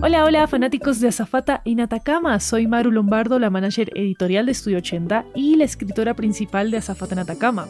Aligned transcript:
Hola, 0.00 0.24
hola, 0.24 0.46
fanáticos 0.46 1.00
de 1.00 1.08
Azafata 1.08 1.60
en 1.64 1.80
Atacama. 1.80 2.38
Soy 2.40 2.66
Maru 2.66 2.90
Lombardo, 2.90 3.38
la 3.38 3.50
manager 3.50 3.90
editorial 3.94 4.46
de 4.46 4.52
Estudio 4.52 4.78
80 4.78 5.26
y 5.34 5.56
la 5.56 5.64
escritora 5.64 6.14
principal 6.14 6.70
de 6.70 6.78
Azafata 6.78 7.14
en 7.14 7.18
Atacama. 7.18 7.66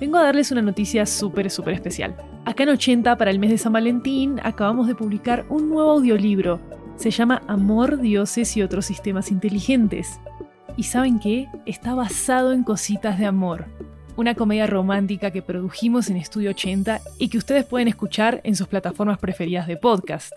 Vengo 0.00 0.18
a 0.18 0.22
darles 0.22 0.52
una 0.52 0.62
noticia 0.62 1.06
súper, 1.06 1.50
súper 1.50 1.74
especial. 1.74 2.16
Acá 2.44 2.64
en 2.64 2.68
80, 2.70 3.16
para 3.16 3.30
el 3.30 3.38
mes 3.38 3.50
de 3.50 3.58
San 3.58 3.72
Valentín, 3.72 4.38
acabamos 4.42 4.86
de 4.86 4.94
publicar 4.94 5.46
un 5.48 5.70
nuevo 5.70 5.92
audiolibro. 5.92 6.60
Se 6.96 7.10
llama 7.10 7.42
Amor, 7.48 8.00
Dioses 8.00 8.56
y 8.56 8.62
otros 8.62 8.86
sistemas 8.86 9.30
inteligentes. 9.30 10.20
¿Y 10.76 10.84
saben 10.84 11.18
qué? 11.18 11.48
Está 11.66 11.94
basado 11.94 12.52
en 12.52 12.64
cositas 12.64 13.18
de 13.18 13.26
amor. 13.26 13.66
Una 14.14 14.34
comedia 14.34 14.66
romántica 14.66 15.30
que 15.30 15.40
produjimos 15.40 16.10
en 16.10 16.18
Estudio 16.18 16.50
80 16.50 17.00
y 17.18 17.28
que 17.28 17.38
ustedes 17.38 17.64
pueden 17.64 17.88
escuchar 17.88 18.42
en 18.44 18.54
sus 18.56 18.68
plataformas 18.68 19.18
preferidas 19.18 19.66
de 19.66 19.78
podcast. 19.78 20.32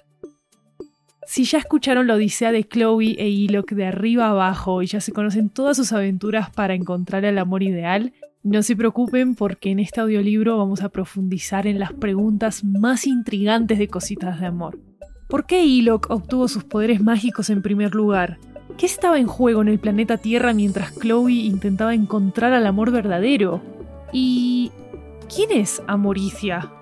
Si 1.28 1.44
ya 1.44 1.58
escucharon 1.58 2.08
la 2.08 2.14
odisea 2.14 2.54
de 2.54 2.64
Chloe 2.64 3.16
e 3.18 3.28
Ilok 3.28 3.72
de 3.72 3.88
arriba 3.88 4.30
abajo 4.30 4.82
y 4.82 4.88
ya 4.88 5.02
se 5.02 5.12
conocen 5.12 5.50
todas 5.50 5.76
sus 5.76 5.92
aventuras 5.92 6.50
para 6.52 6.74
encontrar 6.74 7.26
el 7.26 7.38
amor 7.38 7.64
ideal, 7.64 8.14
no 8.44 8.64
se 8.64 8.78
preocupen 8.78 9.36
porque 9.36 9.72
en 9.72 9.80
este 9.80 10.00
audiolibro 10.00 10.58
vamos 10.58 10.82
a 10.82 10.90
profundizar 10.90 11.68
en 11.68 11.78
las 11.78 11.92
preguntas 11.92 12.64
más 12.64 13.06
intrigantes 13.06 13.78
de 13.78 13.90
Cositas 13.90 14.40
de 14.40 14.46
Amor. 14.46 14.80
¿Por 15.28 15.46
qué 15.46 15.66
Ilok 15.66 16.12
obtuvo 16.12 16.48
sus 16.48 16.64
poderes 16.64 17.02
mágicos 17.02 17.50
en 17.50 17.62
primer 17.62 17.94
lugar? 17.94 18.38
¿Qué 18.78 18.86
estaba 18.86 19.20
en 19.20 19.28
juego 19.28 19.62
en 19.62 19.70
el 19.70 19.80
planeta 19.80 20.18
Tierra 20.18 20.54
mientras 20.54 20.94
Chloe 21.00 21.32
intentaba 21.32 21.94
encontrar 21.94 22.52
al 22.52 22.68
amor 22.68 22.92
verdadero? 22.92 23.62
¿Y 24.12 24.70
quién 25.34 25.52
es 25.52 25.82
Amoricia? 25.88 26.74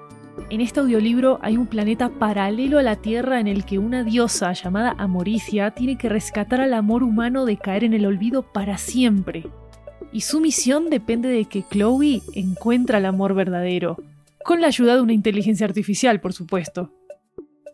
En 0.49 0.59
este 0.59 0.79
audiolibro 0.79 1.37
hay 1.43 1.55
un 1.55 1.67
planeta 1.67 2.09
paralelo 2.09 2.79
a 2.79 2.83
la 2.83 2.95
Tierra 2.95 3.39
en 3.39 3.47
el 3.47 3.63
que 3.63 3.77
una 3.77 4.03
diosa 4.03 4.51
llamada 4.53 4.95
Amoricia 4.97 5.69
tiene 5.71 5.95
que 5.95 6.09
rescatar 6.09 6.61
al 6.61 6.73
amor 6.73 7.03
humano 7.03 7.45
de 7.45 7.57
caer 7.57 7.83
en 7.83 7.93
el 7.93 8.07
olvido 8.07 8.41
para 8.41 8.79
siempre. 8.79 9.45
Y 10.11 10.21
su 10.21 10.39
misión 10.39 10.89
depende 10.89 11.29
de 11.29 11.45
que 11.45 11.61
Chloe 11.61 12.23
encuentre 12.33 12.97
el 12.97 13.05
amor 13.05 13.35
verdadero, 13.35 13.97
con 14.43 14.61
la 14.61 14.67
ayuda 14.67 14.95
de 14.95 15.01
una 15.01 15.13
inteligencia 15.13 15.67
artificial, 15.67 16.19
por 16.21 16.33
supuesto. 16.33 16.91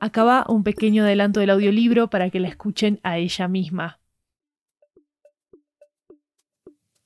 Acaba 0.02 0.46
un 0.50 0.64
pequeño 0.64 1.04
adelanto 1.04 1.40
del 1.40 1.52
audiolibro 1.52 2.10
para 2.10 2.30
que 2.30 2.42
la 2.42 2.50
escuchen 2.50 3.00
a 3.04 3.18
ella 3.18 3.48
misma. 3.48 3.99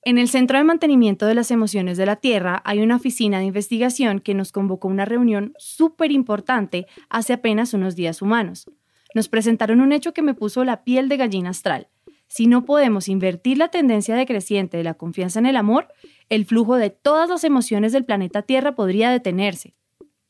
En 0.06 0.18
el 0.18 0.28
Centro 0.28 0.58
de 0.58 0.66
Mantenimiento 0.66 1.26
de 1.26 1.34
las 1.34 1.50
Emociones 1.50 1.98
de 1.98 2.06
la 2.06 2.18
Tierra 2.18 2.62
hay 2.66 2.82
una 2.82 2.98
oficina 2.98 3.40
de 3.40 3.46
investigación 3.46 4.20
que 4.20 4.34
nos 4.34 4.52
convocó 4.52 4.90
a 4.90 4.92
una 4.92 5.06
reunión 5.06 5.54
súper 5.58 6.12
importante 6.12 6.88
hace 7.10 7.32
apenas 7.32 7.74
unos 7.74 7.96
días 7.96 8.22
humanos. 8.22 8.70
Nos 9.16 9.30
presentaron 9.30 9.80
un 9.80 9.94
hecho 9.94 10.14
que 10.14 10.22
me 10.22 10.34
puso 10.34 10.66
la 10.66 10.84
piel 10.84 11.08
de 11.08 11.16
gallina 11.16 11.52
astral. 11.52 11.88
Si 12.28 12.48
no 12.48 12.66
podemos 12.66 13.08
invertir 13.08 13.58
la 13.58 13.70
tendencia 13.70 14.16
decreciente 14.16 14.76
de 14.76 14.84
la 14.84 14.96
confianza 14.96 15.40
en 15.40 15.46
el 15.46 15.56
amor, 15.56 15.88
el 16.28 16.46
flujo 16.46 16.76
de 16.76 16.90
todas 16.90 17.30
las 17.30 17.46
emociones 17.46 17.94
del 17.94 18.04
planeta 18.04 18.42
Tierra 18.42 18.76
podría 18.76 19.10
detenerse. 19.10 19.74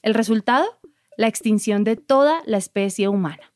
¿El 0.03 0.13
resultado? 0.13 0.65
La 1.17 1.27
extinción 1.27 1.83
de 1.83 1.95
toda 1.95 2.43
la 2.45 2.57
especie 2.57 3.07
humana. 3.07 3.53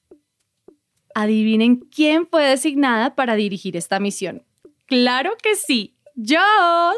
Adivinen 1.14 1.76
quién 1.76 2.26
fue 2.26 2.44
designada 2.44 3.14
para 3.14 3.36
dirigir 3.36 3.78
esta 3.78 4.00
misión. 4.00 4.44
Claro 4.88 5.32
que 5.44 5.56
sí, 5.56 5.97
yo, 6.18 6.40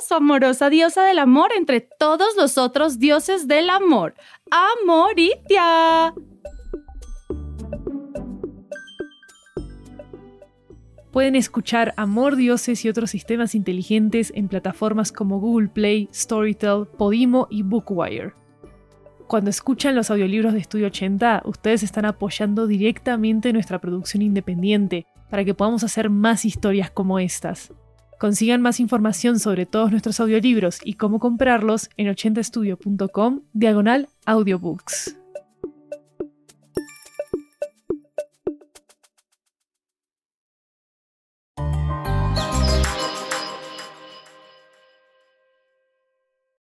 su 0.08 0.14
amorosa 0.14 0.70
diosa 0.70 1.04
del 1.04 1.20
amor 1.20 1.52
entre 1.56 1.82
todos 1.82 2.38
los 2.38 2.58
otros 2.58 3.00
dioses 3.00 3.50
del 3.50 3.70
amor, 3.70 4.16
Amoritia. 4.50 6.14
Pueden 11.12 11.36
escuchar 11.36 11.94
Amor, 11.98 12.38
Dioses 12.38 12.86
y 12.86 12.90
otros 12.90 13.10
sistemas 13.10 13.56
inteligentes 13.56 14.32
en 14.36 14.48
plataformas 14.48 15.12
como 15.12 15.40
Google 15.42 15.68
Play, 15.68 16.08
Storytel, 16.14 16.86
Podimo 16.98 17.48
y 17.50 17.64
Bookwire. 17.64 18.34
Cuando 19.28 19.50
escuchan 19.50 19.96
los 19.96 20.10
audiolibros 20.12 20.54
de 20.54 20.60
Estudio 20.60 20.88
80, 20.88 21.42
ustedes 21.44 21.84
están 21.84 22.06
apoyando 22.06 22.68
directamente 22.68 23.52
nuestra 23.52 23.82
producción 23.82 24.22
independiente 24.22 25.08
para 25.30 25.44
que 25.44 25.54
podamos 25.54 25.84
hacer 25.84 26.10
más 26.10 26.46
historias 26.46 26.90
como 26.90 27.20
estas. 27.20 27.74
Consigan 28.20 28.62
más 28.62 28.82
información 28.82 29.40
sobre 29.40 29.66
todos 29.66 29.92
nuestros 29.92 30.20
audiolibros 30.20 30.80
y 30.84 30.96
cómo 30.96 31.20
comprarlos 31.20 31.90
en 31.96 32.08
80estudio.com 32.08 33.42
diagonal 33.54 34.10
audiobooks. 34.26 35.19